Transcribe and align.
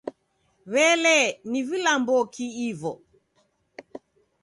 W'elee, 0.71 1.27
ni 1.51 1.59
vilamboki 1.67 2.45
ivo? 2.69 2.91